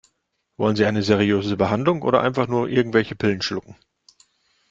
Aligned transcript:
Wollen 0.57 0.75
Sie 0.75 0.85
eine 0.85 1.03
seriöse 1.03 1.57
Behandlung 1.57 2.01
oder 2.01 2.21
einfach 2.21 2.47
nur 2.47 2.67
irgendwelche 2.69 3.13
Pillen 3.15 3.43
schlucken? 3.43 3.75